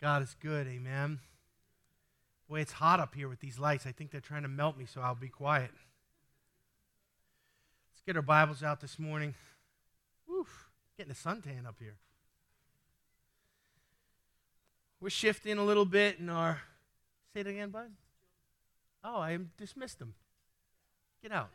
[0.00, 1.20] God is good, amen.
[2.48, 3.86] Boy, it's hot up here with these lights.
[3.86, 5.70] I think they're trying to melt me, so I'll be quiet.
[7.92, 9.34] Let's get our Bibles out this morning.
[10.30, 11.96] Oof, getting a suntan up here.
[15.00, 16.60] We're shifting a little bit in our.
[17.32, 17.90] Say it again, bud.
[19.04, 20.14] Oh, I dismissed them.
[21.22, 21.50] Get out.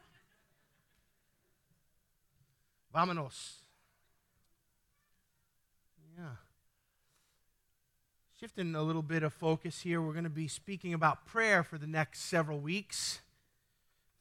[2.93, 3.61] Vámonos.
[6.17, 6.35] Yeah.
[8.41, 11.77] Shifting a little bit of focus here, we're going to be speaking about prayer for
[11.77, 13.19] the next several weeks.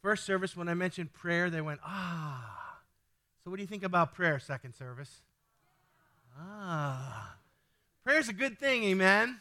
[0.02, 2.80] First service, when I mentioned prayer, they went, ah.
[3.42, 5.22] So, what do you think about prayer, second service?
[6.38, 7.36] Ah.
[8.04, 9.40] Prayer's a good thing, amen.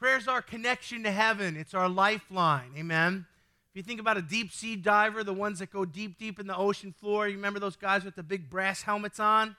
[0.00, 3.24] Prayer's our connection to heaven, it's our lifeline, amen.
[3.70, 6.48] If you think about a deep sea diver, the ones that go deep, deep in
[6.48, 9.54] the ocean floor, you remember those guys with the big brass helmets on?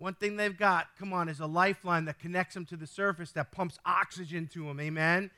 [0.00, 3.32] One thing they've got, come on, is a lifeline that connects them to the surface,
[3.32, 4.80] that pumps oxygen to them.
[4.80, 5.30] Amen?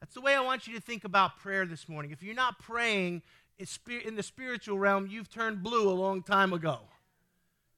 [0.00, 2.12] That's the way I want you to think about prayer this morning.
[2.12, 3.20] If you're not praying
[3.58, 6.78] in the spiritual realm, you've turned blue a long time ago.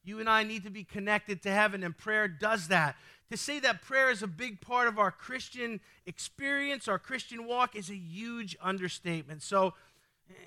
[0.04, 2.94] You and I need to be connected to heaven, and prayer does that.
[3.32, 7.74] To say that prayer is a big part of our Christian experience, our Christian walk,
[7.74, 9.42] is a huge understatement.
[9.42, 9.74] So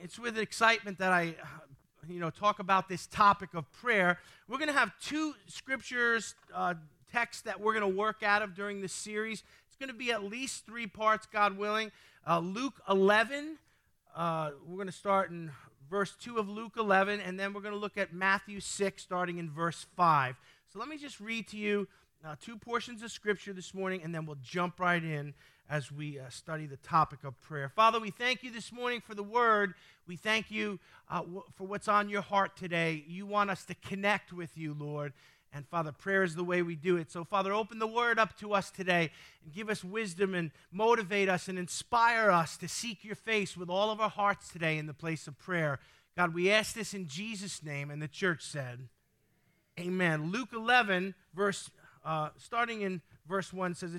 [0.02, 1.36] it's with excitement that I
[2.07, 4.17] you know, talk about this topic of prayer.
[4.47, 6.75] We're going to have two scriptures, uh,
[7.11, 9.44] texts that we're going to work out of during this series.
[9.67, 11.91] It's going to be at least three parts, God willing.
[12.27, 13.57] Uh, Luke 11,
[14.16, 15.52] uh, we're going to start in
[15.89, 19.38] verse 2 of Luke 11, and then we're going to look at Matthew 6, starting
[19.38, 20.35] in verse 5.
[20.72, 21.88] So let me just read to you
[22.25, 25.33] uh, two portions of scripture this morning, and then we'll jump right in
[25.72, 27.69] as we uh, study the topic of prayer.
[27.69, 29.73] Father, we thank you this morning for the word.
[30.05, 33.05] We thank you uh, w- for what's on your heart today.
[33.08, 35.13] You want us to connect with you, Lord.
[35.53, 37.09] And Father, prayer is the way we do it.
[37.09, 39.11] So, Father, open the word up to us today
[39.45, 43.69] and give us wisdom and motivate us and inspire us to seek your face with
[43.69, 45.80] all of our hearts today in the place of prayer.
[46.17, 47.90] God, we ask this in Jesus' name.
[47.90, 48.90] And the church said,
[49.79, 50.31] Amen.
[50.31, 51.72] Luke 11, verse,
[52.03, 53.91] uh, starting in verse 1, says,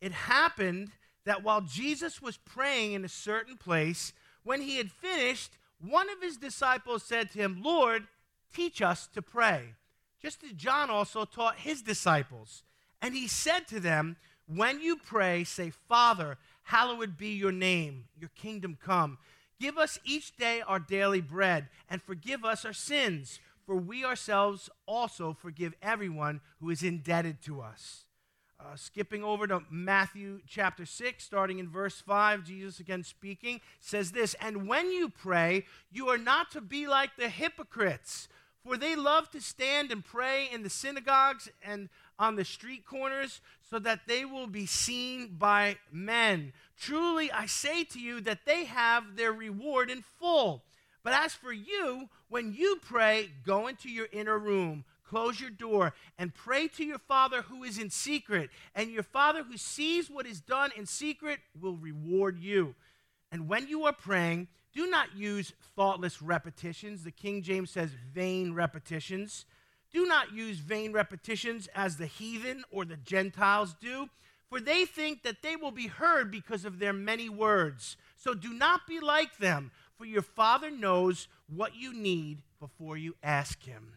[0.00, 0.90] It happened
[1.24, 4.12] that while Jesus was praying in a certain place,
[4.42, 8.06] when he had finished, one of his disciples said to him, Lord,
[8.52, 9.74] teach us to pray,
[10.20, 12.62] just as John also taught his disciples.
[13.00, 18.30] And he said to them, When you pray, say, Father, hallowed be your name, your
[18.34, 19.18] kingdom come.
[19.60, 24.68] Give us each day our daily bread, and forgive us our sins, for we ourselves
[24.86, 28.04] also forgive everyone who is indebted to us
[28.64, 34.12] uh, skipping over to Matthew chapter 6, starting in verse 5, Jesus again speaking, says
[34.12, 38.28] this And when you pray, you are not to be like the hypocrites,
[38.64, 43.40] for they love to stand and pray in the synagogues and on the street corners,
[43.68, 46.52] so that they will be seen by men.
[46.78, 50.62] Truly, I say to you that they have their reward in full.
[51.02, 55.94] But as for you, when you pray, go into your inner room close your door
[56.18, 60.26] and pray to your Father who is in secret, and your Father who sees what
[60.26, 62.74] is done in secret will reward you.
[63.30, 67.04] And when you are praying, do not use thoughtless repetitions.
[67.04, 69.44] The King James says vain repetitions.
[69.92, 74.08] Do not use vain repetitions as the heathen or the Gentiles do,
[74.48, 77.96] for they think that they will be heard because of their many words.
[78.16, 83.14] So do not be like them, for your Father knows what you need before you
[83.22, 83.92] ask Him.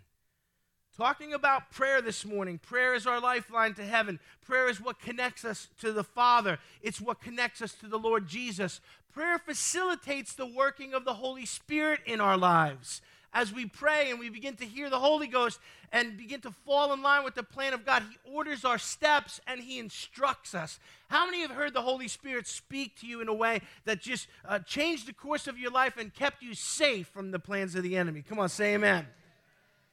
[0.97, 2.58] Talking about prayer this morning.
[2.58, 4.19] Prayer is our lifeline to heaven.
[4.44, 8.28] Prayer is what connects us to the Father, it's what connects us to the Lord
[8.28, 8.81] Jesus.
[9.13, 13.02] Prayer facilitates the working of the Holy Spirit in our lives.
[13.31, 15.59] As we pray and we begin to hear the Holy Ghost
[15.91, 19.40] and begin to fall in line with the plan of God, He orders our steps
[19.46, 20.80] and He instructs us.
[21.09, 24.28] How many have heard the Holy Spirit speak to you in a way that just
[24.47, 27.84] uh, changed the course of your life and kept you safe from the plans of
[27.84, 28.24] the enemy?
[28.28, 29.06] Come on, say amen.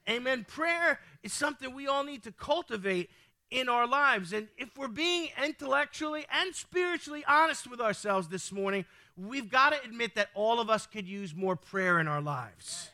[0.08, 0.44] Amen.
[0.46, 3.10] Prayer is something we all need to cultivate
[3.50, 4.32] in our lives.
[4.32, 8.84] And if we're being intellectually and spiritually honest with ourselves this morning,
[9.16, 12.90] we've got to admit that all of us could use more prayer in our lives.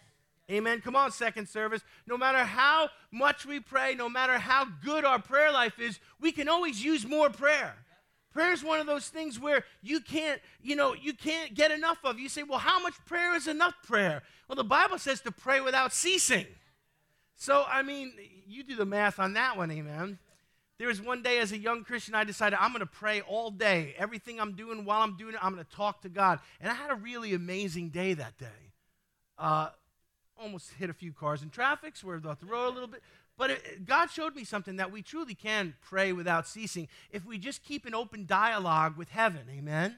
[0.51, 0.81] Amen.
[0.81, 1.83] Come on, second service.
[2.07, 6.33] No matter how much we pray, no matter how good our prayer life is, we
[6.33, 7.75] can always use more prayer.
[8.33, 11.99] Prayer is one of those things where you can't, you know, you can't get enough
[12.05, 12.19] of.
[12.19, 14.23] You say, well, how much prayer is enough prayer?
[14.49, 16.47] Well, the Bible says to pray without ceasing.
[17.41, 18.13] So, I mean,
[18.47, 20.19] you do the math on that one, amen.
[20.77, 23.51] There was one day as a young Christian, I decided I'm going to pray all
[23.51, 23.95] day.
[23.97, 26.41] Everything I'm doing while I'm doing it, I'm going to talk to God.
[26.61, 28.75] And I had a really amazing day that day.
[29.39, 29.71] Uh,
[30.39, 33.03] almost hit a few cars in traffic, swerved off the road a little bit.
[33.39, 37.39] But it, God showed me something that we truly can pray without ceasing if we
[37.39, 39.47] just keep an open dialogue with heaven.
[39.51, 39.97] Amen?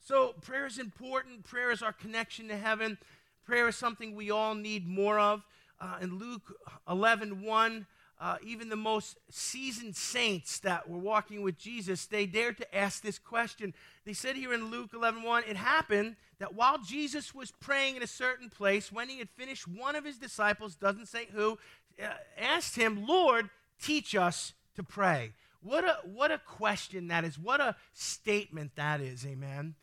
[0.00, 1.44] So, prayer is important.
[1.44, 2.96] Prayer is our connection to heaven.
[3.44, 5.44] Prayer is something we all need more of.
[5.80, 6.54] Uh, in Luke
[6.88, 7.86] 11 1,
[8.20, 13.02] uh, even the most seasoned saints that were walking with Jesus, they dared to ask
[13.02, 13.72] this question.
[14.04, 18.02] They said here in Luke 11 1, it happened that while Jesus was praying in
[18.02, 21.58] a certain place, when he had finished, one of his disciples, doesn't say who,
[22.02, 23.48] uh, asked him, Lord,
[23.80, 25.32] teach us to pray.
[25.62, 27.38] What a, what a question that is.
[27.38, 29.74] What a statement that is, amen.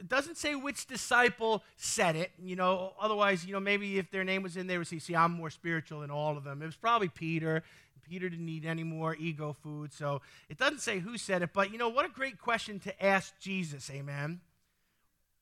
[0.00, 2.94] It doesn't say which disciple said it, you know.
[3.00, 5.50] Otherwise, you know, maybe if their name was in there, would say, "See, I'm more
[5.50, 7.62] spiritual than all of them." It was probably Peter.
[8.08, 11.52] Peter didn't need any more ego food, so it doesn't say who said it.
[11.52, 13.90] But you know, what a great question to ask Jesus.
[13.90, 14.40] Amen.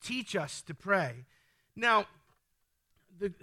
[0.01, 1.25] Teach us to pray.
[1.75, 2.05] Now,
[3.19, 3.33] the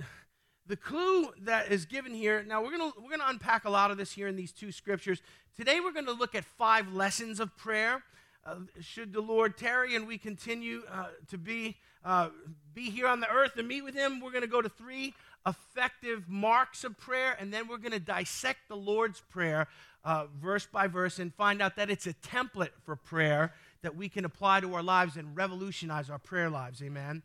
[0.67, 2.43] the clue that is given here.
[2.43, 5.21] Now we're gonna we're gonna unpack a lot of this here in these two scriptures.
[5.57, 8.03] Today we're gonna look at five lessons of prayer
[8.47, 12.29] uh, should the Lord tarry and we continue uh, to be, uh,
[12.75, 15.15] be here on the earth and meet with Him, we're going to go to three
[15.47, 19.69] effective marks of prayer, and then we're going to dissect the Lord's Prayer
[20.05, 23.53] uh, verse by verse and find out that it's a template for prayer
[23.83, 26.83] that we can apply to our lives and revolutionize our prayer lives.
[26.83, 27.23] Amen.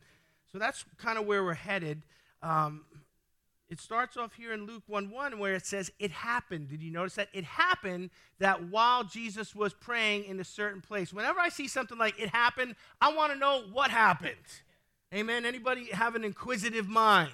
[0.52, 2.02] So that's kind of where we're headed.
[2.42, 2.86] Um,
[3.70, 6.70] it starts off here in Luke 1 1 where it says, It happened.
[6.70, 7.30] Did you notice that?
[7.34, 11.14] It happened that while Jesus was praying in a certain place.
[11.14, 14.36] Whenever I see something like it happened, I want to know what happened.
[15.14, 15.46] Amen.
[15.46, 17.32] Anybody have an inquisitive mind?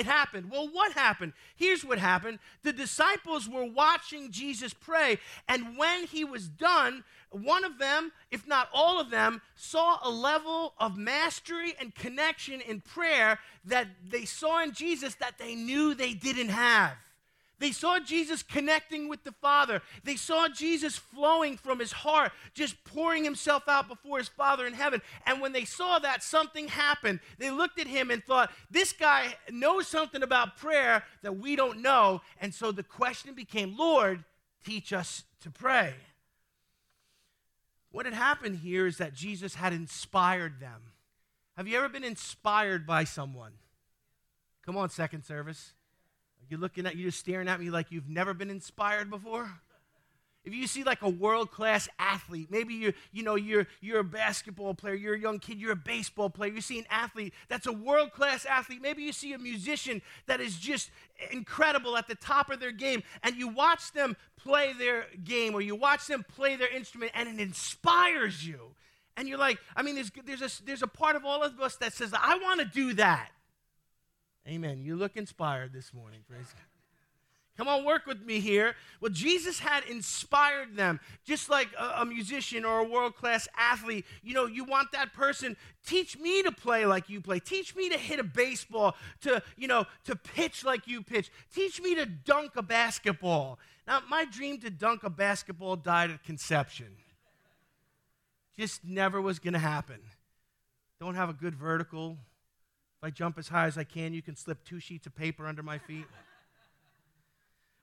[0.00, 0.50] It happened.
[0.50, 1.34] Well, what happened?
[1.56, 2.38] Here's what happened.
[2.62, 8.46] The disciples were watching Jesus pray, and when he was done, one of them, if
[8.46, 14.24] not all of them, saw a level of mastery and connection in prayer that they
[14.24, 16.92] saw in Jesus that they knew they didn't have.
[17.60, 19.82] They saw Jesus connecting with the Father.
[20.02, 24.72] They saw Jesus flowing from his heart, just pouring himself out before his Father in
[24.72, 25.02] heaven.
[25.26, 27.20] And when they saw that, something happened.
[27.38, 31.82] They looked at him and thought, this guy knows something about prayer that we don't
[31.82, 32.22] know.
[32.40, 34.24] And so the question became, Lord,
[34.64, 35.94] teach us to pray.
[37.92, 40.80] What had happened here is that Jesus had inspired them.
[41.58, 43.52] Have you ever been inspired by someone?
[44.64, 45.72] Come on, second service.
[46.50, 49.50] You're looking at you just staring at me like you've never been inspired before.
[50.42, 54.74] If you see like a world-class athlete, maybe you you know you're you're a basketball
[54.74, 57.72] player, you're a young kid, you're a baseball player, you see an athlete that's a
[57.72, 58.80] world-class athlete.
[58.80, 60.90] Maybe you see a musician that is just
[61.30, 65.60] incredible at the top of their game and you watch them play their game or
[65.60, 68.74] you watch them play their instrument and it inspires you.
[69.18, 71.76] And you're like, I mean there's there's a there's a part of all of us
[71.76, 73.30] that says I want to do that.
[74.48, 74.80] Amen.
[74.82, 76.20] You look inspired this morning.
[76.28, 76.64] Praise God.
[77.60, 78.74] Come on, work with me here.
[79.02, 84.06] Well, Jesus had inspired them, just like a, a musician or a world class athlete.
[84.22, 87.38] You know, you want that person, teach me to play like you play.
[87.38, 91.30] Teach me to hit a baseball, to, you know, to pitch like you pitch.
[91.54, 93.58] Teach me to dunk a basketball.
[93.86, 96.86] Now, my dream to dunk a basketball died at conception.
[98.58, 100.00] Just never was going to happen.
[100.98, 102.16] Don't have a good vertical.
[103.00, 105.46] If I jump as high as I can, you can slip two sheets of paper
[105.46, 106.04] under my feet.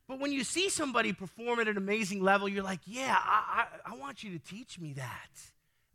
[0.07, 3.93] But when you see somebody perform at an amazing level, you're like, yeah, I, I,
[3.93, 5.29] I, want you to teach me that.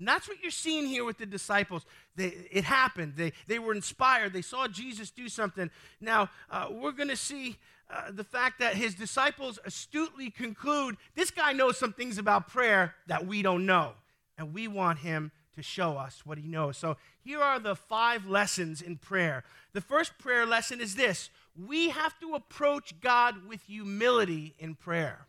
[0.00, 1.86] And that's what you're seeing here with the disciples.
[2.16, 3.14] They, it happened.
[3.16, 4.32] They, they were inspired.
[4.32, 5.70] They saw Jesus do something.
[6.00, 11.30] Now, uh, we're going to see uh, the fact that his disciples astutely conclude this
[11.30, 13.92] guy knows some things about prayer that we don't know.
[14.36, 16.76] And we want him to show us what he knows.
[16.76, 19.44] So here are the five lessons in prayer.
[19.72, 25.26] The first prayer lesson is this we have to approach God with humility in prayer.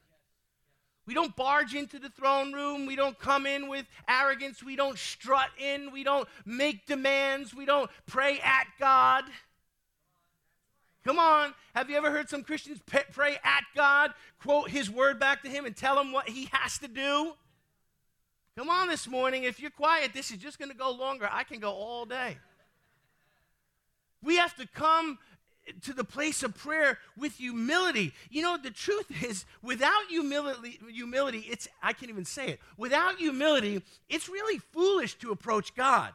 [1.05, 2.85] We don't barge into the throne room.
[2.85, 4.63] We don't come in with arrogance.
[4.63, 5.91] We don't strut in.
[5.91, 7.53] We don't make demands.
[7.53, 9.25] We don't pray at God.
[11.03, 11.53] Come on.
[11.75, 12.79] Have you ever heard some Christians
[13.11, 16.77] pray at God, quote his word back to him, and tell him what he has
[16.77, 17.33] to do?
[18.57, 19.43] Come on this morning.
[19.43, 21.27] If you're quiet, this is just going to go longer.
[21.31, 22.37] I can go all day.
[24.21, 25.17] We have to come
[25.81, 28.13] to the place of prayer with humility.
[28.29, 32.59] You know, the truth is, without humility, humility, it's I can't even say it.
[32.77, 36.11] Without humility, it's really foolish to approach God.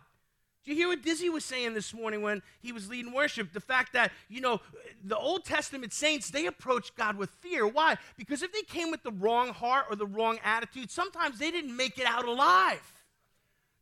[0.68, 3.54] You hear what Dizzy was saying this morning when he was leading worship?
[3.54, 4.60] The fact that, you know,
[5.02, 7.66] the Old Testament saints, they approached God with fear.
[7.66, 7.96] Why?
[8.18, 11.74] Because if they came with the wrong heart or the wrong attitude, sometimes they didn't
[11.74, 12.92] make it out alive.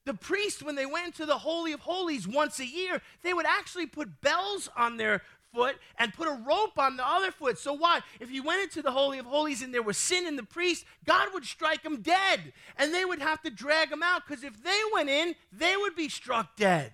[0.04, 3.46] The priests, when they went to the Holy of Holies once a year, they would
[3.46, 5.22] actually put bells on their
[5.56, 7.58] foot and put a rope on the other foot.
[7.58, 8.00] So why?
[8.20, 10.84] If you went into the Holy of Holies and there was sin in the priest,
[11.06, 12.52] God would strike them dead.
[12.76, 15.96] And they would have to drag them out because if they went in, they would
[15.96, 16.92] be struck dead.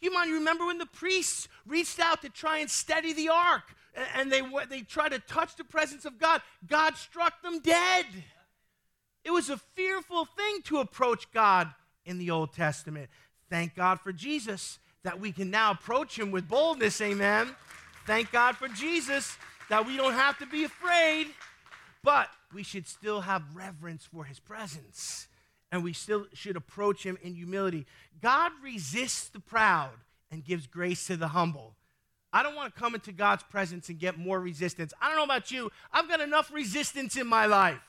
[0.00, 3.74] You might remember when the priests reached out to try and steady the ark
[4.16, 6.40] and they, they tried to touch the presence of God.
[6.66, 8.06] God struck them dead.
[9.24, 11.68] It was a fearful thing to approach God
[12.04, 13.10] in the Old Testament.
[13.50, 17.00] Thank God for Jesus that we can now approach him with boldness.
[17.00, 17.54] Amen.
[18.06, 19.36] Thank God for Jesus
[19.68, 21.28] that we don't have to be afraid,
[22.02, 25.28] but we should still have reverence for his presence
[25.72, 27.86] and we still should approach him in humility.
[28.20, 29.92] God resists the proud
[30.30, 31.74] and gives grace to the humble.
[32.32, 34.92] I don't want to come into God's presence and get more resistance.
[35.00, 37.80] I don't know about you, I've got enough resistance in my life.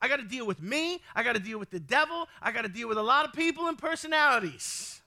[0.00, 2.62] I got to deal with me, I got to deal with the devil, I got
[2.62, 5.00] to deal with a lot of people and personalities.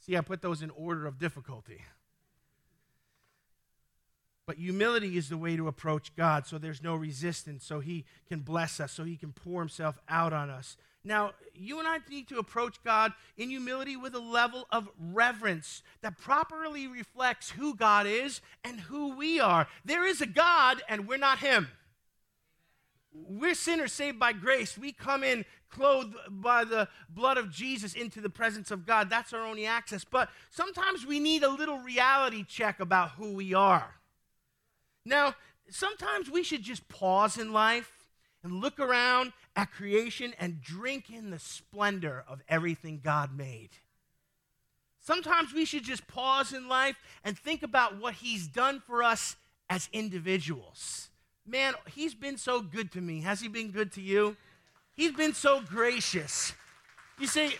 [0.00, 1.80] See, I put those in order of difficulty.
[4.46, 8.40] But humility is the way to approach God so there's no resistance, so He can
[8.40, 10.76] bless us, so He can pour Himself out on us.
[11.04, 15.82] Now, you and I need to approach God in humility with a level of reverence
[16.00, 19.66] that properly reflects who God is and who we are.
[19.84, 21.68] There is a God, and we're not Him.
[23.12, 24.76] We're sinners saved by grace.
[24.76, 29.10] We come in clothed by the blood of Jesus into the presence of God.
[29.10, 30.04] That's our only access.
[30.04, 33.94] But sometimes we need a little reality check about who we are.
[35.04, 35.34] Now,
[35.68, 38.08] sometimes we should just pause in life
[38.42, 43.70] and look around at creation and drink in the splendor of everything God made.
[45.00, 49.36] Sometimes we should just pause in life and think about what He's done for us
[49.68, 51.10] as individuals.
[51.46, 53.20] Man, He's been so good to me.
[53.20, 54.36] Has He been good to you?
[54.94, 56.54] He's been so gracious.
[57.18, 57.54] You say,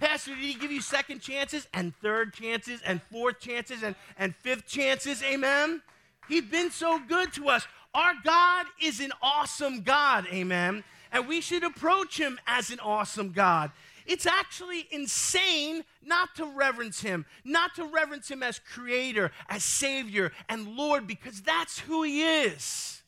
[0.00, 4.34] Pastor, did he give you second chances and third chances and fourth chances and, and
[4.34, 5.22] fifth chances?
[5.22, 5.82] Amen.
[6.28, 7.66] He's been so good to us.
[7.94, 10.84] Our God is an awesome God, amen.
[11.12, 13.72] And we should approach him as an awesome God.
[14.06, 20.32] It's actually insane not to reverence him, not to reverence him as creator, as savior,
[20.48, 23.02] and Lord, because that's who he is.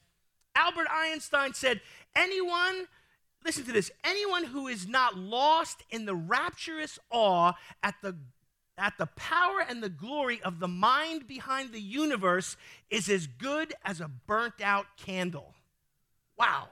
[0.55, 1.81] Albert Einstein said,
[2.15, 2.87] Anyone,
[3.45, 7.53] listen to this, anyone who is not lost in the rapturous awe
[7.83, 8.17] at the
[8.79, 12.57] at the power and the glory of the mind behind the universe
[12.91, 15.55] is as good as a burnt out candle.
[16.39, 16.69] Wow.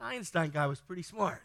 [0.00, 1.42] Einstein guy was pretty smart.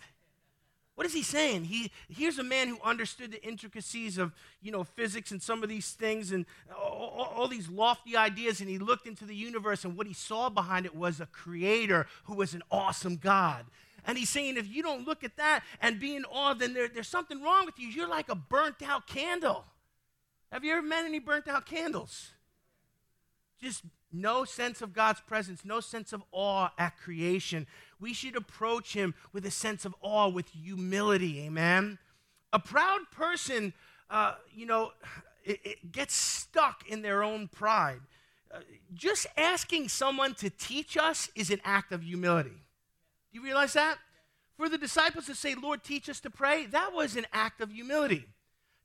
[0.95, 1.63] What is he saying?
[1.65, 5.69] He, here's a man who understood the intricacies of you know, physics and some of
[5.69, 9.97] these things and all, all these lofty ideas, and he looked into the universe, and
[9.97, 13.65] what he saw behind it was a creator who was an awesome God.
[14.05, 16.87] And he's saying, if you don't look at that and be in awe, then there,
[16.87, 17.87] there's something wrong with you.
[17.87, 19.65] You're like a burnt out candle.
[20.51, 22.31] Have you ever met any burnt out candles?
[23.61, 27.67] Just no sense of God's presence, no sense of awe at creation.
[27.99, 31.39] We should approach Him with a sense of awe, with humility.
[31.41, 31.97] Amen.
[32.51, 33.73] A proud person,
[34.09, 34.91] uh, you know,
[35.45, 38.01] it, it, gets stuck in their own pride.
[38.53, 38.59] Uh,
[38.93, 42.49] just asking someone to teach us is an act of humility.
[42.49, 43.97] Do you realize that?
[44.57, 47.71] For the disciples to say, Lord, teach us to pray, that was an act of
[47.71, 48.25] humility.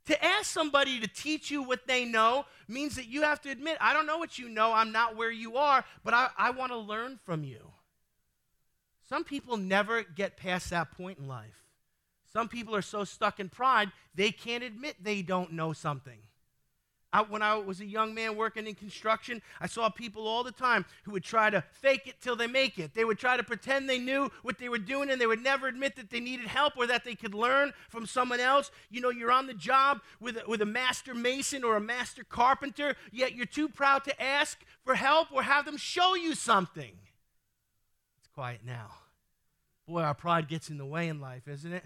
[0.07, 3.77] To ask somebody to teach you what they know means that you have to admit,
[3.81, 6.71] I don't know what you know, I'm not where you are, but I, I want
[6.73, 7.73] to learn from you.
[9.09, 11.65] Some people never get past that point in life.
[12.33, 16.19] Some people are so stuck in pride, they can't admit they don't know something.
[17.17, 20.53] I, when I was a young man working in construction, I saw people all the
[20.53, 22.93] time who would try to fake it till they make it.
[22.93, 25.67] They would try to pretend they knew what they were doing and they would never
[25.67, 28.71] admit that they needed help or that they could learn from someone else.
[28.91, 32.23] You know, you're on the job with a, with a master mason or a master
[32.23, 36.93] carpenter, yet you're too proud to ask for help or have them show you something.
[38.19, 38.91] It's quiet now.
[39.89, 41.85] Boy, our pride gets in the way in life, isn't it?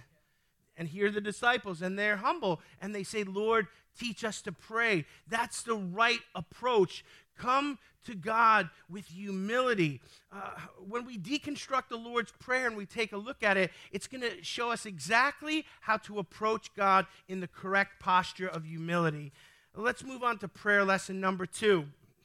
[0.80, 3.66] And here the disciples, and they're humble, and they say, Lord,
[3.98, 5.04] teach us to pray.
[5.28, 7.04] That's the right approach.
[7.36, 10.00] Come to God with humility.
[10.32, 10.52] Uh,
[10.88, 14.22] when we deconstruct the Lord's Prayer and we take a look at it, it's going
[14.22, 19.32] to show us exactly how to approach God in the correct posture of humility.
[19.76, 21.84] Let's move on to prayer lesson number two.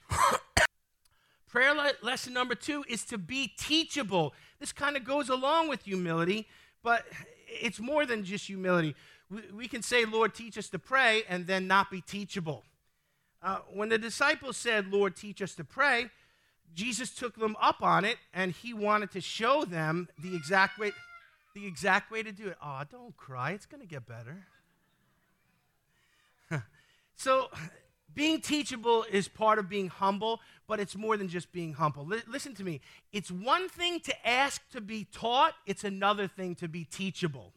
[1.50, 4.34] prayer le- lesson number two is to be teachable.
[4.62, 6.48] This kind of goes along with humility,
[6.82, 7.06] but
[7.48, 8.96] it's more than just humility
[9.30, 12.64] we, we can say, Lord, teach us to pray, and then not be teachable.
[13.42, 16.10] Uh, when the disciples said, Lord, teach us to pray,
[16.74, 20.92] Jesus took them up on it, and he wanted to show them the exact way,
[21.54, 22.58] the exact way to do it.
[22.64, 23.52] Oh, don't cry.
[23.52, 24.46] It's going to get better.
[27.16, 27.50] so
[28.16, 32.06] Being teachable is part of being humble, but it's more than just being humble.
[32.06, 32.80] Li- listen to me.
[33.12, 37.52] It's one thing to ask to be taught, it's another thing to be teachable.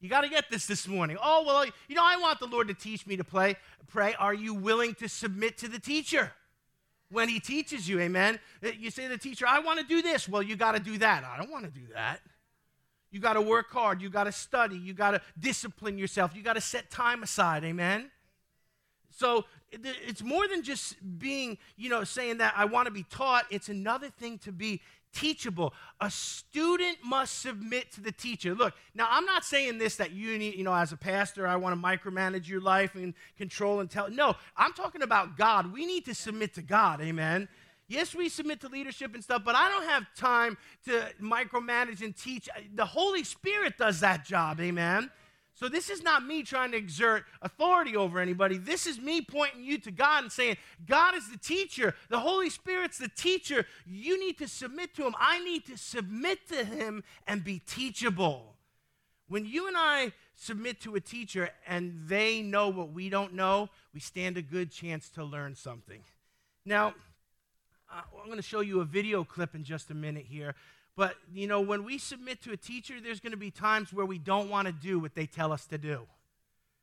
[0.00, 1.16] You got to get this this morning.
[1.22, 3.56] Oh, well, you know, I want the Lord to teach me to play,
[3.86, 4.14] pray.
[4.18, 6.32] Are you willing to submit to the teacher
[7.10, 8.00] when he teaches you?
[8.00, 8.38] Amen.
[8.62, 10.28] Uh, you say to the teacher, I want to do this.
[10.28, 11.24] Well, you got to do that.
[11.24, 12.20] I don't want to do that.
[13.12, 14.02] You got to work hard.
[14.02, 14.76] You got to study.
[14.76, 16.34] You got to discipline yourself.
[16.34, 17.64] You got to set time aside.
[17.64, 18.10] Amen.
[19.16, 23.44] So it's more than just being, you know, saying that I want to be taught.
[23.50, 24.80] It's another thing to be
[25.12, 25.72] teachable.
[26.00, 28.54] A student must submit to the teacher.
[28.54, 31.56] Look, now I'm not saying this that you need, you know, as a pastor, I
[31.56, 34.10] want to micromanage your life and control and tell.
[34.10, 35.72] No, I'm talking about God.
[35.72, 37.00] We need to submit to God.
[37.00, 37.48] Amen.
[37.86, 40.56] Yes, we submit to leadership and stuff, but I don't have time
[40.86, 42.48] to micromanage and teach.
[42.74, 44.58] The Holy Spirit does that job.
[44.60, 45.10] Amen.
[45.54, 48.58] So this is not me trying to exert authority over anybody.
[48.58, 51.94] This is me pointing you to God and saying, God is the teacher.
[52.08, 53.64] The Holy Spirit's the teacher.
[53.86, 55.14] You need to submit to him.
[55.18, 58.56] I need to submit to him and be teachable.
[59.28, 63.68] When you and I submit to a teacher and they know what we don't know,
[63.94, 66.00] we stand a good chance to learn something.
[66.64, 66.94] Now,
[67.92, 70.56] uh, I'm going to show you a video clip in just a minute here
[70.96, 74.06] but, you know, when we submit to a teacher, there's going to be times where
[74.06, 76.06] we don't want to do what they tell us to do.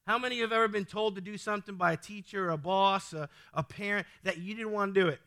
[0.06, 3.30] How many have ever been told to do something by a teacher, a boss, a,
[3.54, 5.20] a parent that you didn't want to do it?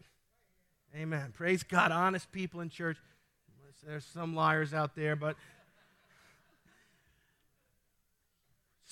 [0.97, 1.33] Amen.
[1.33, 1.93] Praise God.
[1.93, 2.99] Honest people in church.
[3.87, 5.37] There's some liars out there, but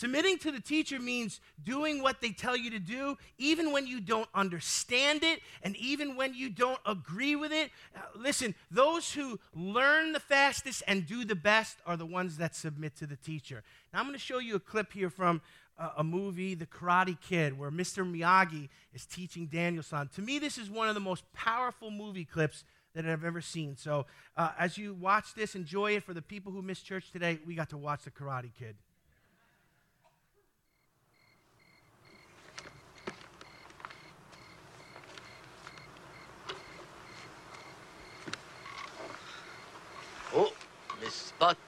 [0.02, 4.00] Submitting to the teacher means doing what they tell you to do, even when you
[4.00, 7.70] don't understand it and even when you don't agree with it.
[7.94, 12.56] Uh, listen, those who learn the fastest and do the best are the ones that
[12.56, 13.62] submit to the teacher.
[13.92, 15.40] Now, I'm going to show you a clip here from
[15.78, 18.04] uh, a movie, The Karate Kid, where Mr.
[18.04, 20.08] Miyagi is teaching Daniel-san.
[20.16, 22.64] To me, this is one of the most powerful movie clips
[22.96, 23.76] that I've ever seen.
[23.76, 24.06] So,
[24.36, 26.02] uh, as you watch this, enjoy it.
[26.02, 28.74] For the people who missed church today, we got to watch The Karate Kid.
[41.42, 41.58] Spot.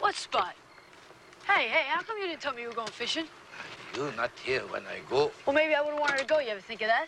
[0.00, 0.54] What spot?
[1.46, 3.24] Hey, hey, how come you didn't tell me you were going fishing?
[3.96, 5.32] You're not here when I go.
[5.46, 6.40] Well, maybe I would have wanted to go.
[6.40, 7.06] You ever think of that?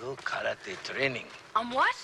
[0.00, 1.26] You karate training.
[1.54, 1.94] I'm what?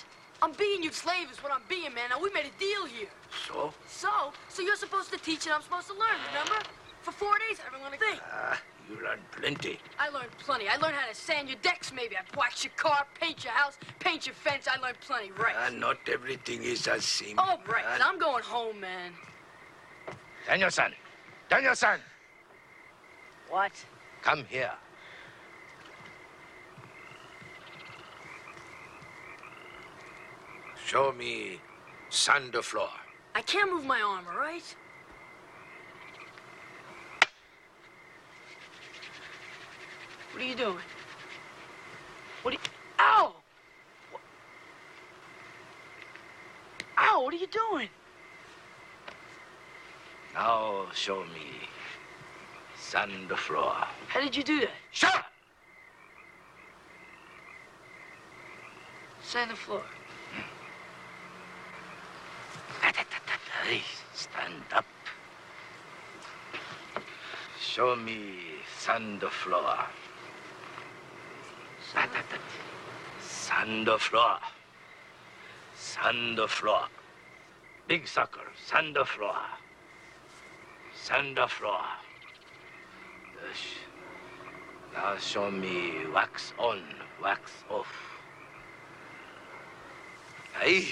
[0.43, 2.11] I'm being your slave is what I'm being, man.
[2.11, 3.09] Now, we made a deal here.
[3.47, 3.73] So?
[3.87, 4.33] So?
[4.49, 6.63] So you're supposed to teach and I'm supposed to learn, remember?
[7.01, 8.19] For four days, I haven't learned a thing.
[8.31, 9.79] Ah, you learned plenty.
[9.99, 10.67] I learned plenty.
[10.67, 12.15] I learned how to sand your decks, maybe.
[12.15, 14.67] I wax your car, paint your house, paint your fence.
[14.67, 15.53] I learned plenty, right?
[15.55, 17.35] Ah, not everything is as same.
[17.37, 17.85] Oh, right.
[17.85, 19.11] Uh, I'm going home, man.
[20.47, 20.93] Daniel-san.
[21.49, 21.99] Daniel-san.
[23.49, 23.71] What?
[24.21, 24.71] Come here.
[30.85, 31.59] Show me
[32.09, 32.89] sand the floor.
[33.35, 34.75] I can't move my arm, all right?
[40.39, 40.85] What are you doing?
[42.43, 42.59] What are you...
[42.97, 43.35] Ow!
[46.97, 47.89] Ow, what are you doing?
[50.33, 51.67] Now show me
[52.77, 53.75] sand the floor.
[54.07, 54.69] How did you do that?
[54.91, 55.25] Shut up!
[59.21, 59.83] Sand the floor.
[64.13, 64.85] Stand up.
[67.59, 68.35] Show me
[68.77, 69.75] sand the floor.
[73.19, 74.37] Sand floor.
[75.75, 76.87] Sand floor.
[77.87, 79.35] Big sucker, sand floor.
[80.93, 81.81] Sand floor.
[84.93, 86.83] Now show me wax on,
[87.21, 87.87] wax off.
[90.59, 90.89] Hey.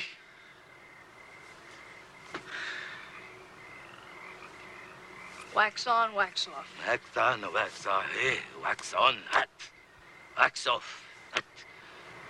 [5.56, 6.68] Wax on, wax off.
[6.88, 8.06] Wax on, wax off.
[8.20, 9.48] Hey, wax on, hot.
[10.40, 11.04] Wax off.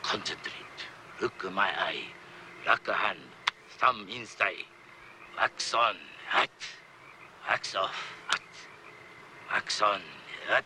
[0.01, 0.53] Concentrate.
[1.21, 2.03] Look my eye.
[2.65, 3.19] Lock a hand.
[3.79, 4.65] Thumb inside.
[5.37, 5.95] Wax on.
[6.29, 6.49] Hot.
[7.49, 7.95] Wax off.
[8.27, 8.41] Hot.
[9.51, 10.01] Wax on.
[10.47, 10.63] Hot.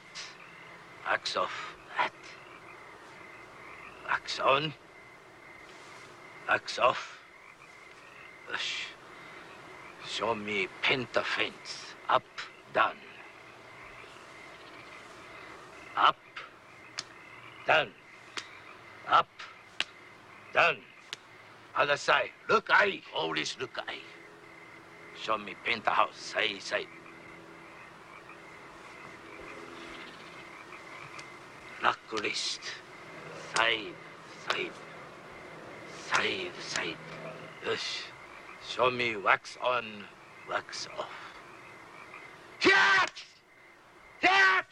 [1.09, 1.75] Wax off.
[1.95, 2.11] Hot.
[4.07, 4.73] Wax on.
[6.47, 7.17] Wax off.
[10.07, 11.95] Show me penta fence.
[12.09, 12.23] Up,
[12.73, 12.95] down.
[15.95, 16.17] Up,
[17.67, 17.89] down,
[19.07, 19.29] up,
[20.53, 20.77] down.
[21.75, 22.31] Other side.
[22.49, 23.01] Look eye.
[23.15, 24.03] Always look eye.
[25.15, 26.17] Show me paint the house.
[26.17, 26.87] Side, side.
[31.81, 32.61] blacklist.
[33.55, 33.93] Side,
[34.47, 34.71] side.
[36.07, 36.97] Side, side.
[37.65, 38.03] Yes.
[38.67, 40.03] Show me wax on,
[40.49, 41.09] wax off.
[42.63, 43.07] That!
[44.21, 44.67] That!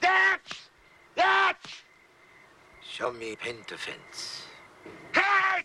[0.00, 0.42] That!
[1.14, 1.58] That!
[2.96, 4.44] Show me paint the fence.
[5.12, 5.64] That!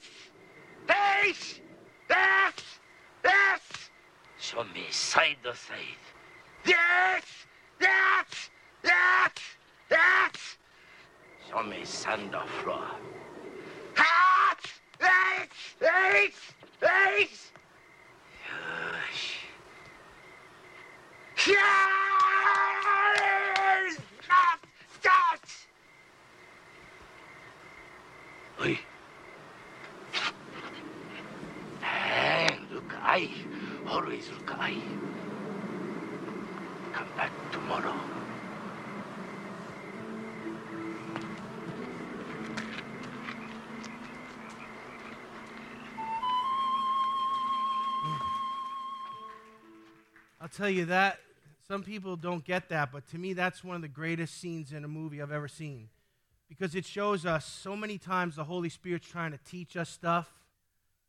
[0.85, 1.33] That!
[2.09, 2.55] That!
[3.23, 3.59] That!
[4.37, 5.77] Show me side to side.
[6.65, 7.21] That!
[7.79, 8.27] That!
[8.83, 9.35] That!
[9.87, 10.33] That!
[11.49, 12.83] Show me sand or floor.
[13.95, 14.59] That!
[14.99, 15.47] That!
[15.79, 16.31] That!
[16.81, 17.29] That!
[19.07, 19.37] Yes.
[21.47, 21.57] Yes!
[24.21, 24.67] Stop!
[24.99, 25.30] Stop!
[28.63, 28.77] And
[32.71, 33.31] look, I
[33.87, 34.77] always look, I.
[36.93, 37.99] Come back tomorrow.
[50.39, 51.17] I'll tell you that
[51.67, 54.83] some people don't get that, but to me, that's one of the greatest scenes in
[54.83, 55.89] a movie I've ever seen
[56.51, 60.29] because it shows us so many times the Holy Spirit's trying to teach us stuff,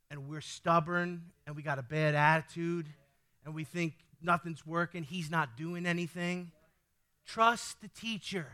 [0.08, 2.86] and we're stubborn and we got a bad attitude
[3.44, 6.52] and we think nothing's working, He's not doing anything.
[7.26, 8.46] Trust the teacher.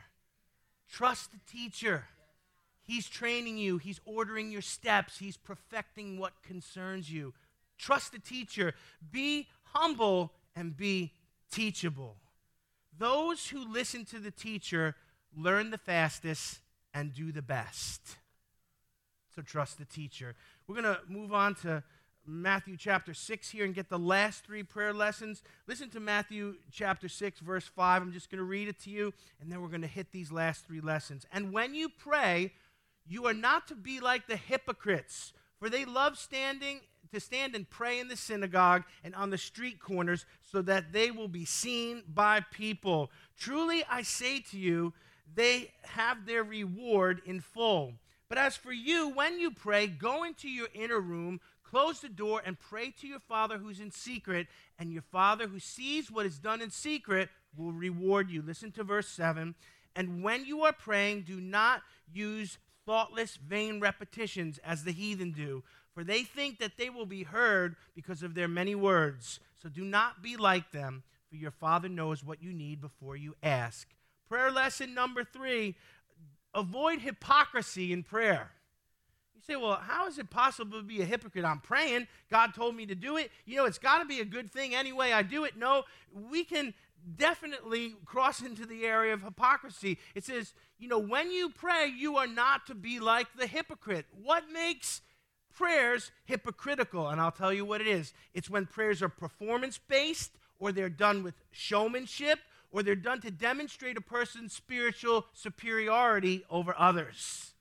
[0.90, 2.04] Trust the teacher.
[2.84, 7.34] He's training you, He's ordering your steps, He's perfecting what concerns you.
[7.76, 8.72] Trust the teacher.
[9.12, 11.12] Be humble and be
[11.52, 12.16] teachable.
[12.96, 14.96] Those who listen to the teacher
[15.36, 16.60] learn the fastest
[16.94, 18.16] and do the best.
[19.34, 20.34] So trust the teacher.
[20.66, 21.82] We're going to move on to
[22.26, 25.42] Matthew chapter 6 here and get the last three prayer lessons.
[25.66, 28.02] Listen to Matthew chapter 6, verse 5.
[28.02, 30.30] I'm just going to read it to you, and then we're going to hit these
[30.30, 31.26] last three lessons.
[31.32, 32.52] And when you pray,
[33.06, 36.80] you are not to be like the hypocrites, for they love standing
[37.12, 41.10] to stand and pray in the synagogue and on the street corners so that they
[41.10, 43.10] will be seen by people.
[43.38, 44.92] Truly I say to you,
[45.34, 47.94] they have their reward in full.
[48.28, 52.42] But as for you, when you pray, go into your inner room, close the door,
[52.44, 54.46] and pray to your Father who's in secret,
[54.78, 58.42] and your Father who sees what is done in secret will reward you.
[58.42, 59.54] Listen to verse 7.
[59.96, 65.62] And when you are praying, do not use thoughtless, vain repetitions as the heathen do,
[65.92, 69.40] for they think that they will be heard because of their many words.
[69.62, 73.34] So do not be like them, for your Father knows what you need before you
[73.42, 73.88] ask.
[74.28, 75.74] Prayer lesson number three
[76.54, 78.50] avoid hypocrisy in prayer.
[79.34, 81.44] You say, well, how is it possible to be a hypocrite?
[81.44, 82.08] I'm praying.
[82.30, 83.30] God told me to do it.
[83.44, 85.12] You know, it's got to be a good thing anyway.
[85.12, 85.56] I do it.
[85.56, 86.74] No, we can
[87.16, 89.98] definitely cross into the area of hypocrisy.
[90.14, 94.06] It says, you know, when you pray, you are not to be like the hypocrite.
[94.22, 95.02] What makes
[95.54, 97.08] prayers hypocritical?
[97.08, 100.88] And I'll tell you what it is it's when prayers are performance based, or they're
[100.88, 107.52] done with showmanship, or they're done to demonstrate a person's spiritual superiority over others.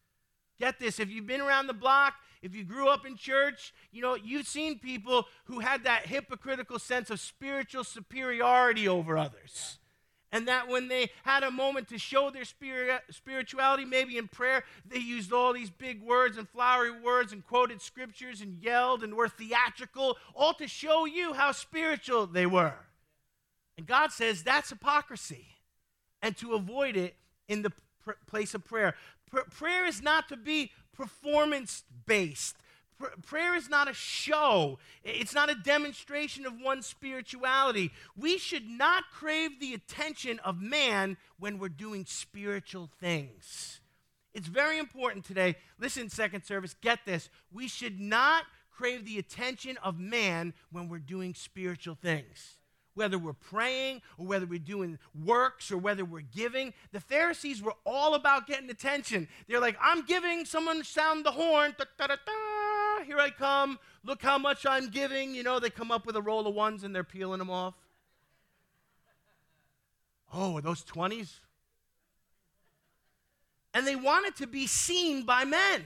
[0.60, 4.02] Get this if you've been around the block, if you grew up in church, you
[4.02, 9.80] know, you've seen people who had that hypocritical sense of spiritual superiority over others.
[10.32, 14.64] And that when they had a moment to show their spirit, spirituality, maybe in prayer,
[14.86, 19.16] they used all these big words and flowery words and quoted scriptures and yelled and
[19.16, 22.87] were theatrical, all to show you how spiritual they were.
[23.78, 25.48] And God says that's hypocrisy.
[26.22, 27.16] And to avoid it
[27.48, 27.72] in the
[28.04, 28.96] pr- place of prayer.
[29.30, 32.58] Pr- prayer is not to be performance based.
[32.98, 34.80] Pr- prayer is not a show.
[35.04, 37.92] It's not a demonstration of one's spirituality.
[38.16, 43.80] We should not crave the attention of man when we're doing spiritual things.
[44.34, 45.56] It's very important today.
[45.80, 47.30] Listen, second service, get this.
[47.52, 52.57] We should not crave the attention of man when we're doing spiritual things
[52.98, 56.74] whether we're praying or whether we're doing works or whether we're giving.
[56.92, 59.28] The Pharisees were all about getting attention.
[59.48, 61.76] They're like, I'm giving, someone sound the horn.
[61.78, 63.78] Da, da, da, Here I come.
[64.04, 65.36] Look how much I'm giving.
[65.36, 67.76] You know, they come up with a roll of ones and they're peeling them off.
[70.34, 71.36] Oh, those 20s?
[73.74, 75.86] And they wanted to be seen by men.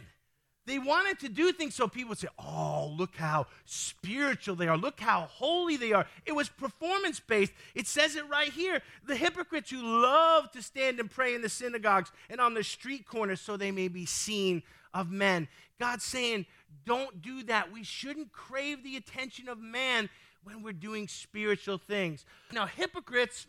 [0.67, 4.78] They wanted to do things so people would say, Oh, look how spiritual they are.
[4.78, 6.06] Look how holy they are.
[6.26, 7.52] It was performance based.
[7.74, 8.82] It says it right here.
[9.06, 13.08] The hypocrites who love to stand and pray in the synagogues and on the street
[13.08, 14.62] corners so they may be seen
[14.93, 15.47] of men.
[15.80, 16.45] God's saying,
[16.86, 17.71] Don't do that.
[17.71, 20.10] We shouldn't crave the attention of man
[20.43, 22.24] when we're doing spiritual things.
[22.52, 23.47] Now, hypocrites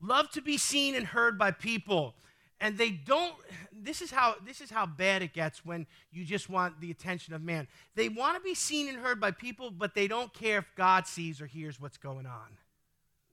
[0.00, 2.14] love to be seen and heard by people.
[2.60, 3.34] and they don't
[3.82, 7.34] this is how this is how bad it gets when you just want the attention
[7.34, 7.66] of man.
[7.94, 11.06] They want to be seen and heard by people but they don't care if god
[11.06, 12.58] sees or hears what's going on.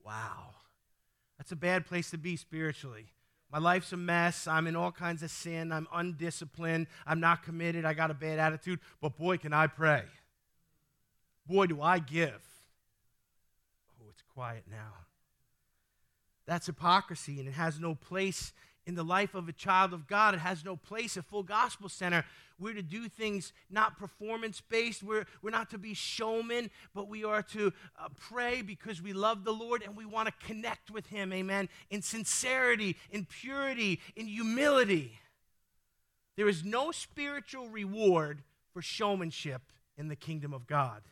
[0.04, 0.54] Wow.
[1.38, 3.06] That's a bad place to be spiritually.
[3.50, 4.46] My life's a mess.
[4.46, 5.72] I'm in all kinds of sin.
[5.72, 6.86] I'm undisciplined.
[7.06, 7.84] I'm not committed.
[7.84, 8.78] I got a bad attitude.
[9.00, 10.04] But boy can i pray.
[11.46, 12.40] Boy do i give.
[14.00, 14.92] Oh it's quiet now.
[16.46, 18.52] That's hypocrisy and it has no place
[18.86, 20.34] in the life of a child of God.
[20.34, 22.24] It has no place at Full Gospel Center.
[22.58, 25.02] We're to do things not performance based.
[25.02, 29.44] We're, we're not to be showmen, but we are to uh, pray because we love
[29.44, 34.26] the Lord and we want to connect with Him, amen, in sincerity, in purity, in
[34.26, 35.18] humility.
[36.36, 39.62] There is no spiritual reward for showmanship
[39.96, 41.02] in the kingdom of God.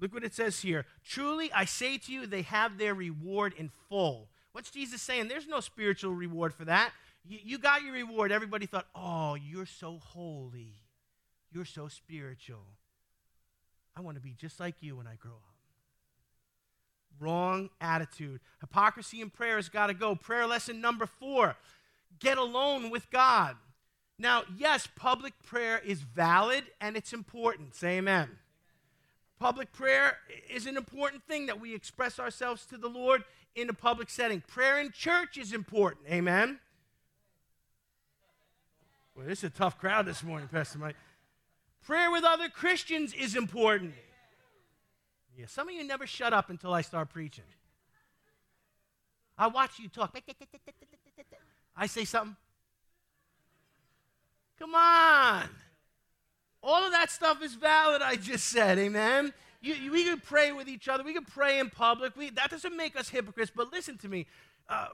[0.00, 0.84] Look what it says here.
[1.04, 4.28] Truly, I say to you, they have their reward in full.
[4.56, 5.28] What's Jesus saying?
[5.28, 6.90] There's no spiritual reward for that.
[7.28, 8.32] You, you got your reward.
[8.32, 10.72] Everybody thought, oh, you're so holy.
[11.52, 12.64] You're so spiritual.
[13.94, 15.56] I want to be just like you when I grow up.
[17.20, 18.40] Wrong attitude.
[18.62, 20.14] Hypocrisy in prayer has got to go.
[20.14, 21.56] Prayer lesson number four
[22.18, 23.56] get alone with God.
[24.18, 27.74] Now, yes, public prayer is valid and it's important.
[27.74, 28.30] Say amen.
[29.38, 30.16] Public prayer
[30.48, 33.22] is an important thing that we express ourselves to the Lord
[33.56, 34.42] in a public setting.
[34.42, 36.06] Prayer in church is important.
[36.08, 36.60] Amen.
[39.16, 40.94] Well, this is a tough crowd this morning, Pastor Mike.
[41.84, 43.94] Prayer with other Christians is important.
[45.36, 47.44] Yeah, some of you never shut up until I start preaching.
[49.38, 50.18] I watch you talk.
[51.76, 52.36] I say something.
[54.58, 55.48] Come on.
[56.62, 58.78] All of that stuff is valid, I just said.
[58.78, 59.32] Amen.
[59.66, 61.02] You, you, we could pray with each other.
[61.02, 62.16] We could pray in public.
[62.16, 63.50] We, that doesn't make us hypocrites.
[63.54, 64.26] But listen to me.
[64.68, 64.88] Uh,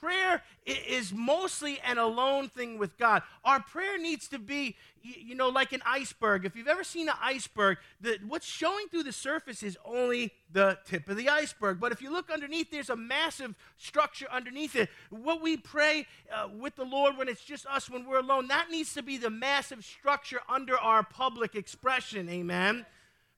[0.00, 3.22] prayer is mostly an alone thing with God.
[3.44, 6.44] Our prayer needs to be, you know, like an iceberg.
[6.44, 10.76] If you've ever seen an iceberg, the, what's showing through the surface is only the
[10.86, 11.78] tip of the iceberg.
[11.78, 14.88] But if you look underneath, there's a massive structure underneath it.
[15.10, 18.70] What we pray uh, with the Lord when it's just us, when we're alone, that
[18.72, 22.28] needs to be the massive structure under our public expression.
[22.28, 22.86] Amen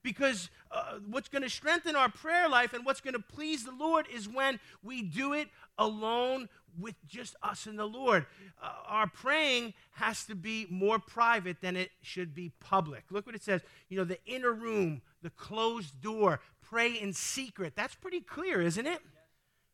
[0.02, 3.72] because uh, what's going to strengthen our prayer life and what's going to please the
[3.72, 8.26] Lord is when we do it alone with just us and the Lord.
[8.62, 13.04] Uh, our praying has to be more private than it should be public.
[13.10, 13.62] Look what it says.
[13.88, 17.74] You know, the inner room, the closed door, pray in secret.
[17.74, 19.00] That's pretty clear, isn't it?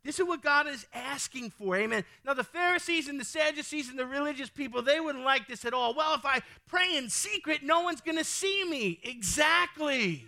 [0.05, 1.77] This is what God is asking for.
[1.77, 2.05] Amen.
[2.27, 5.73] Now, the Pharisees and the Sadducees and the religious people, they wouldn't like this at
[5.73, 5.95] all.
[5.95, 9.01] Well, if I pray in secret, no one's going to see me.
[9.03, 10.27] Exactly.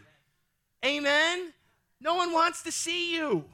[0.84, 1.52] Amen.
[2.00, 3.44] No one wants to see you.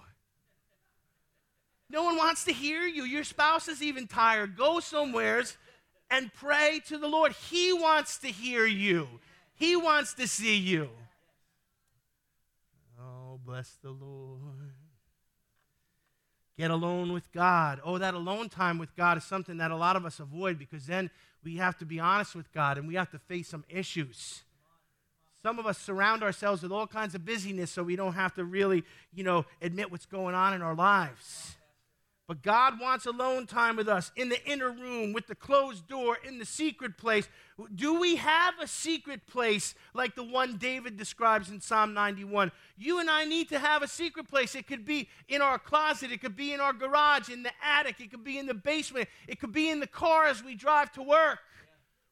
[1.90, 3.02] No one wants to hear you.
[3.02, 4.56] Your spouse is even tired.
[4.56, 5.58] Go somewheres
[6.11, 7.32] and pray to the Lord.
[7.32, 9.08] He wants to hear you,
[9.54, 10.88] He wants to see you.
[13.00, 14.62] Oh, bless the Lord.
[16.62, 17.81] Get alone with God.
[17.83, 20.87] Oh, that alone time with God is something that a lot of us avoid because
[20.87, 21.11] then
[21.42, 24.44] we have to be honest with God and we have to face some issues.
[25.42, 28.44] Some of us surround ourselves with all kinds of busyness so we don't have to
[28.44, 31.57] really, you know, admit what's going on in our lives.
[32.28, 36.16] But God wants alone time with us in the inner room, with the closed door,
[36.26, 37.28] in the secret place.
[37.74, 42.52] Do we have a secret place like the one David describes in Psalm 91?
[42.78, 44.54] You and I need to have a secret place.
[44.54, 48.00] It could be in our closet, it could be in our garage, in the attic,
[48.00, 50.92] it could be in the basement, it could be in the car as we drive
[50.92, 51.40] to work.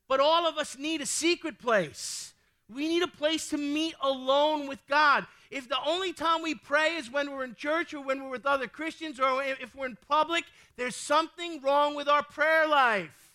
[0.08, 2.34] But all of us need a secret place.
[2.72, 5.26] We need a place to meet alone with God.
[5.50, 8.46] If the only time we pray is when we're in church or when we're with
[8.46, 10.44] other Christians or if we're in public,
[10.76, 13.34] there's something wrong with our prayer life.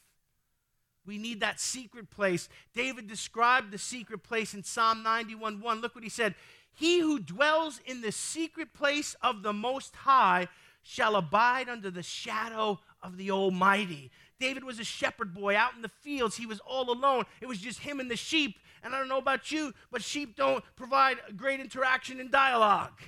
[1.05, 2.49] We need that secret place.
[2.73, 5.81] David described the secret place in Psalm 91 1.
[5.81, 6.33] Look what he said
[6.73, 10.47] He who dwells in the secret place of the Most High
[10.81, 14.11] shall abide under the shadow of the Almighty.
[14.39, 16.37] David was a shepherd boy out in the fields.
[16.37, 17.25] He was all alone.
[17.41, 18.57] It was just him and the sheep.
[18.85, 23.01] And I don't know about you, but sheep don't provide great interaction and dialogue.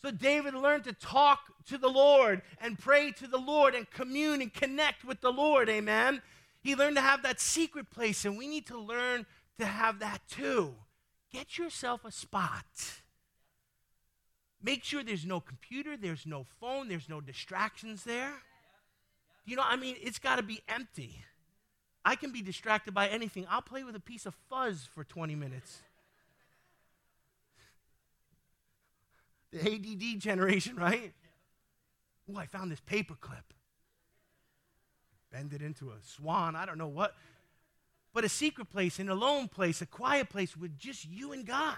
[0.00, 4.40] So David learned to talk to the Lord and pray to the Lord and commune
[4.40, 5.68] and connect with the Lord.
[5.68, 6.22] Amen.
[6.62, 9.26] He learned to have that secret place, and we need to learn
[9.58, 10.76] to have that too.
[11.32, 13.02] Get yourself a spot.
[14.62, 18.34] Make sure there's no computer, there's no phone, there's no distractions there.
[19.44, 21.24] You know, I mean, it's got to be empty.
[22.04, 23.46] I can be distracted by anything.
[23.50, 25.80] I'll play with a piece of fuzz for 20 minutes.
[29.52, 31.12] The ADD generation, right?
[32.30, 33.52] Oh, I found this paper clip.
[35.32, 36.56] bend it into a swan.
[36.56, 37.14] I don't know what.
[38.12, 41.76] But a secret place, an alone place, a quiet place with just you and God.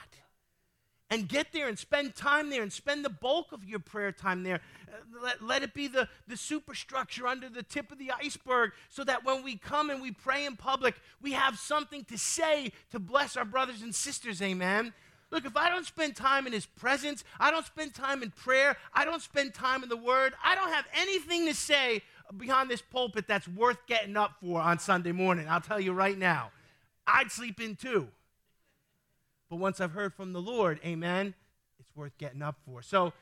[1.13, 4.45] And get there and spend time there and spend the bulk of your prayer time
[4.45, 4.63] there.
[4.89, 9.05] Uh, let, let it be the, the superstructure under the tip of the iceberg so
[9.05, 12.99] that when we come and we pray in public, we have something to say to
[12.99, 14.41] bless our brothers and sisters.
[14.41, 14.95] Amen.
[15.31, 18.79] Look, if I don't spend time in His presence, I don't spend time in prayer,
[18.95, 22.01] I don't spend time in the Word, I don't have anything to say
[22.39, 25.47] behind this pulpit that's worth getting up for on Sunday morning.
[25.47, 26.53] I'll tell you right now.
[27.07, 28.09] I'd sleep in too.
[29.53, 31.35] But once I've heard from the Lord, amen,
[31.79, 32.81] it's worth getting up for.
[32.81, 33.13] So,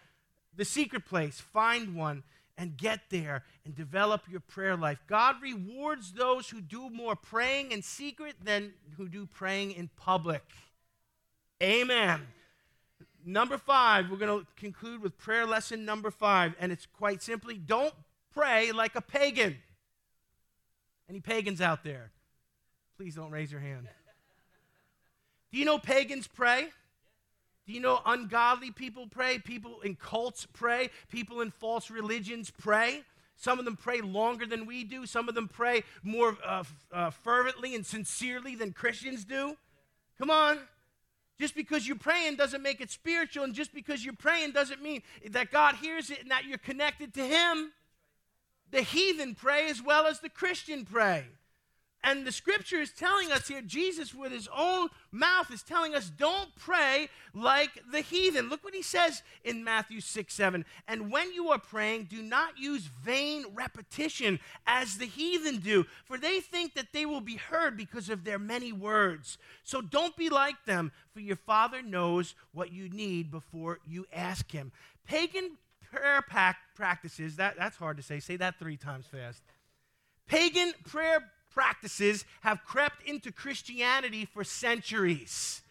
[0.54, 2.22] the secret place, find one
[2.56, 5.02] and get there and develop your prayer life.
[5.08, 10.44] God rewards those who do more praying in secret than who do praying in public.
[11.60, 12.20] Amen.
[13.26, 17.58] Number five, we're going to conclude with prayer lesson number five, and it's quite simply
[17.58, 17.94] don't
[18.32, 19.56] pray like a pagan.
[21.08, 22.12] Any pagans out there?
[22.96, 23.88] Please don't raise your hand.
[25.52, 26.68] Do you know pagans pray?
[27.66, 29.38] Do you know ungodly people pray?
[29.38, 30.90] People in cults pray?
[31.10, 33.02] People in false religions pray?
[33.36, 35.06] Some of them pray longer than we do.
[35.06, 39.56] Some of them pray more uh, uh, fervently and sincerely than Christians do.
[40.18, 40.58] Come on.
[41.38, 45.02] Just because you're praying doesn't make it spiritual, and just because you're praying doesn't mean
[45.30, 47.72] that God hears it and that you're connected to Him.
[48.70, 51.24] The heathen pray as well as the Christian pray.
[52.02, 56.08] And the scripture is telling us here, Jesus with his own mouth is telling us,
[56.08, 58.48] don't pray like the heathen.
[58.48, 60.64] Look what he says in Matthew 6 7.
[60.88, 66.16] And when you are praying, do not use vain repetition as the heathen do, for
[66.16, 69.36] they think that they will be heard because of their many words.
[69.62, 74.50] So don't be like them, for your Father knows what you need before you ask
[74.50, 74.72] him.
[75.06, 75.58] Pagan
[75.92, 76.24] prayer
[76.74, 78.20] practices, that, that's hard to say.
[78.20, 79.42] Say that three times fast.
[80.26, 85.62] Pagan prayer practices have crept into Christianity for centuries.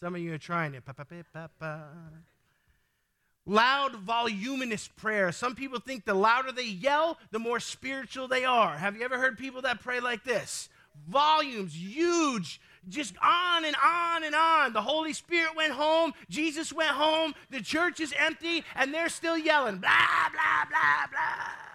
[0.00, 0.84] Some of you are trying it.
[3.46, 5.32] Loud, voluminous prayer.
[5.32, 8.76] Some people think the louder they yell, the more spiritual they are.
[8.76, 10.68] Have you ever heard people that pray like this?
[11.08, 14.72] Volumes, huge, just on and on and on.
[14.72, 19.38] The Holy Spirit went home, Jesus went home, the church is empty, and they're still
[19.38, 21.67] yelling, blah, blah, blah, blah.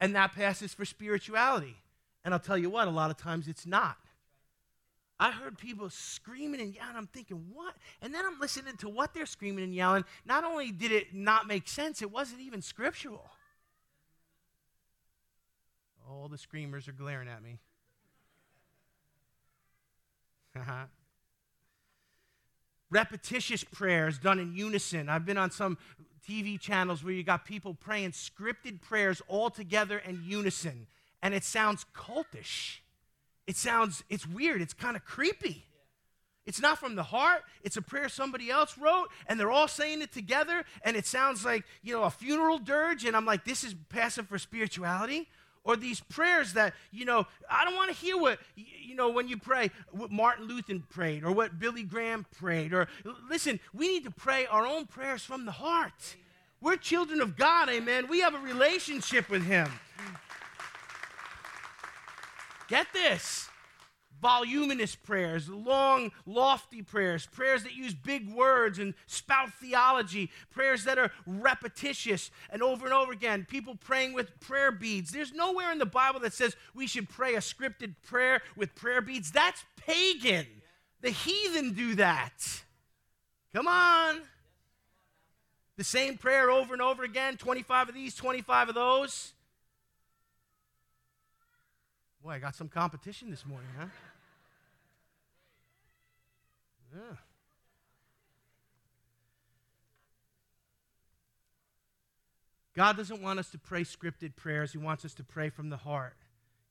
[0.00, 1.76] And that passes for spirituality.
[2.24, 3.96] And I'll tell you what, a lot of times it's not.
[5.20, 6.94] I heard people screaming and yelling.
[6.94, 7.74] I'm thinking, what?
[8.00, 10.04] And then I'm listening to what they're screaming and yelling.
[10.24, 13.28] Not only did it not make sense, it wasn't even scriptural.
[16.08, 17.58] All the screamers are glaring at me.
[22.90, 25.08] Repetitious prayers done in unison.
[25.08, 25.78] I've been on some
[26.18, 30.86] TV channels where you got people praying scripted prayers all together in unison,
[31.22, 32.78] and it sounds cultish.
[33.46, 35.64] It sounds, it's weird, it's kind of creepy.
[36.46, 37.42] It's not from the heart.
[37.62, 41.44] It's a prayer somebody else wrote, and they're all saying it together, and it sounds
[41.44, 45.28] like, you know, a funeral dirge, and I'm like, this is passive for spirituality
[45.68, 49.28] or these prayers that, you know, I don't want to hear what, you know, when
[49.28, 52.72] you pray, what Martin Luther prayed or what Billy Graham prayed.
[52.72, 52.88] Or
[53.28, 56.16] listen, we need to pray our own prayers from the heart.
[56.62, 58.08] We're children of God, amen.
[58.08, 59.68] We have a relationship with Him.
[62.68, 63.47] Get this
[64.20, 70.98] voluminous prayers, long, lofty prayers, prayers that use big words and spout theology, prayers that
[70.98, 75.10] are repetitious and over and over again, people praying with prayer beads.
[75.10, 79.00] There's nowhere in the Bible that says we should pray a scripted prayer with prayer
[79.00, 79.30] beads.
[79.30, 80.46] That's pagan.
[81.00, 82.62] The heathen do that.
[83.54, 84.22] Come on.
[85.76, 89.32] The same prayer over and over again 25 of these, 25 of those.
[92.22, 93.86] Boy, I got some competition this morning, huh?
[96.94, 97.16] Yeah.
[102.74, 104.70] God doesn't want us to pray scripted prayers.
[104.70, 106.16] He wants us to pray from the heart.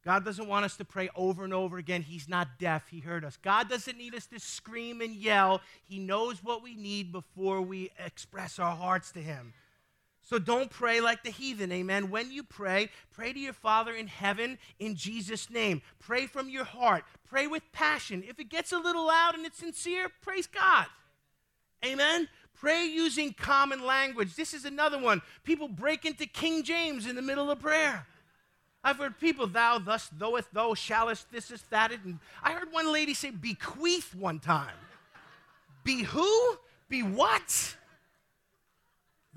[0.06, 2.02] God doesn't want us to pray over and over again.
[2.02, 2.88] He's not deaf.
[2.88, 3.36] He heard us.
[3.36, 5.60] God doesn't need us to scream and yell.
[5.84, 9.54] He knows what we need before we express our hearts to Him.
[10.28, 12.10] So don't pray like the heathen, amen.
[12.10, 15.82] When you pray, pray to your Father in heaven in Jesus' name.
[16.00, 17.06] Pray from your heart.
[17.30, 18.26] Pray with passion.
[18.28, 20.88] If it gets a little loud and it's sincere, praise God.
[21.86, 22.28] Amen.
[22.54, 24.36] Pray using common language.
[24.36, 25.22] This is another one.
[25.46, 28.06] People break into King James in the middle of prayer.
[28.84, 31.94] I've heard people, thou, thus, thou'th, thou, shallest, this is that.
[31.94, 34.76] And I heard one lady say bequeath one time.
[35.86, 36.58] Be who?
[36.90, 37.77] Be what?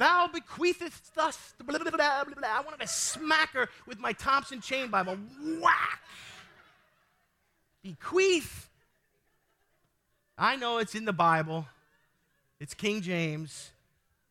[0.01, 1.53] Thou bequeathest thus.
[1.62, 2.24] Blah, blah, blah.
[2.42, 5.18] I wanted to smack her with my Thompson Chain Bible.
[5.61, 6.01] Whack!
[7.82, 8.70] Bequeath.
[10.38, 11.66] I know it's in the Bible,
[12.59, 13.72] it's King James.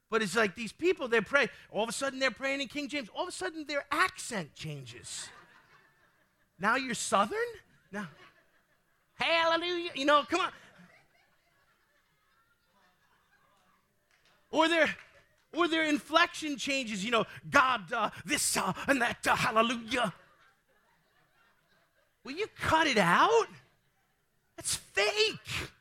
[0.10, 1.50] But it's like these people, they pray.
[1.72, 3.08] All of a sudden, they're praying in King James.
[3.16, 5.30] All of a sudden, their accent changes.
[6.60, 7.38] Now you're Southern?
[7.92, 8.08] Now,
[9.14, 9.92] hallelujah.
[9.94, 10.52] You know, come on.
[14.50, 14.90] Or their,
[15.56, 20.14] or their inflection changes, you know, God, uh, this, uh, and that, uh, hallelujah.
[22.24, 23.48] Will you cut it out?
[24.56, 25.72] That's fake.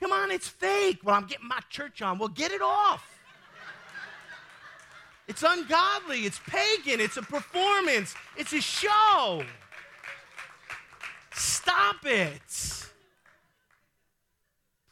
[0.00, 1.00] Come on, it's fake.
[1.04, 2.18] Well, I'm getting my church on.
[2.18, 3.06] Well, get it off.
[5.28, 6.20] It's ungodly.
[6.20, 7.00] It's pagan.
[7.00, 8.14] It's a performance.
[8.36, 9.44] It's a show.
[11.32, 12.88] Stop it.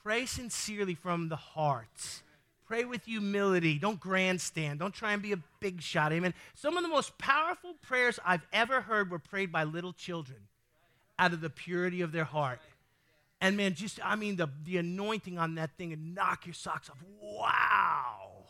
[0.03, 2.23] Pray sincerely from the heart.
[2.69, 3.79] Pray with humility.
[3.79, 4.79] Don't grandstand.
[4.79, 6.13] Don't try and be a big shot.
[6.13, 6.35] Amen.
[6.55, 10.39] Some of the most powerful prayers I've ever heard were prayed by little children
[11.19, 12.61] out of the purity of their heart.
[13.41, 16.91] And man, just, I mean, the, the anointing on that thing and knock your socks
[16.91, 17.03] off.
[17.23, 18.45] Wow.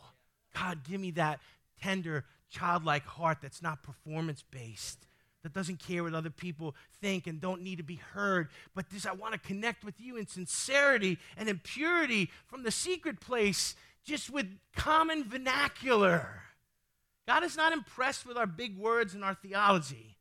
[0.53, 1.39] God, give me that
[1.81, 5.05] tender, childlike heart that's not performance based,
[5.43, 8.49] that doesn't care what other people think and don't need to be heard.
[8.75, 12.71] But this, I want to connect with you in sincerity and in purity from the
[12.71, 13.75] secret place,
[14.09, 16.41] just with common vernacular.
[17.27, 20.17] God is not impressed with our big words and our theology.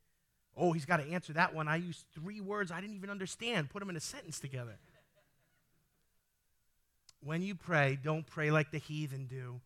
[0.54, 1.68] Oh, he's got to answer that one.
[1.68, 3.70] I used three words I didn't even understand.
[3.70, 4.78] Put them in a sentence together.
[7.24, 9.60] When you pray, don't pray like the heathen do.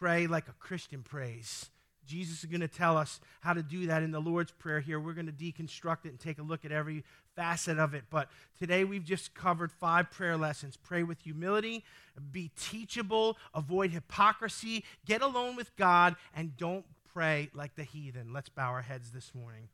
[0.00, 1.70] Pray like a Christian prays.
[2.06, 5.00] Jesus is going to tell us how to do that in the Lord's Prayer here.
[5.00, 7.04] We're going to deconstruct it and take a look at every
[7.36, 8.04] facet of it.
[8.10, 8.28] But
[8.58, 11.84] today we've just covered five prayer lessons pray with humility,
[12.32, 18.32] be teachable, avoid hypocrisy, get alone with God, and don't pray like the heathen.
[18.32, 19.68] Let's bow our heads this morning.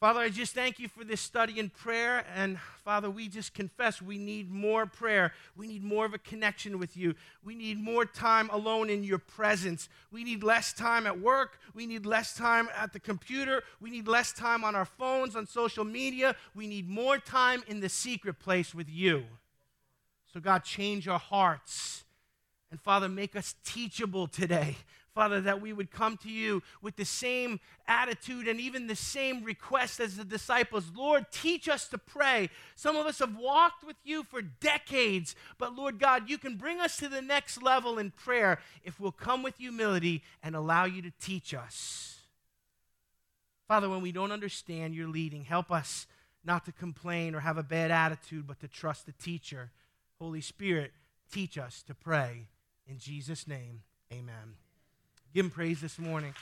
[0.00, 2.26] Father, I just thank you for this study in prayer.
[2.34, 5.32] And Father, we just confess we need more prayer.
[5.56, 7.14] We need more of a connection with you.
[7.42, 9.88] We need more time alone in your presence.
[10.12, 11.58] We need less time at work.
[11.74, 13.62] We need less time at the computer.
[13.80, 16.36] We need less time on our phones, on social media.
[16.54, 19.24] We need more time in the secret place with you.
[20.32, 22.04] So, God, change our hearts.
[22.70, 24.76] And Father, make us teachable today.
[25.14, 29.44] Father, that we would come to you with the same attitude and even the same
[29.44, 30.90] request as the disciples.
[30.94, 32.50] Lord, teach us to pray.
[32.74, 36.80] Some of us have walked with you for decades, but Lord God, you can bring
[36.80, 41.00] us to the next level in prayer if we'll come with humility and allow you
[41.02, 42.18] to teach us.
[43.68, 46.08] Father, when we don't understand your leading, help us
[46.44, 49.70] not to complain or have a bad attitude, but to trust the teacher.
[50.18, 50.92] Holy Spirit,
[51.32, 52.48] teach us to pray.
[52.86, 54.56] In Jesus' name, amen.
[55.34, 56.32] Give him praise this morning.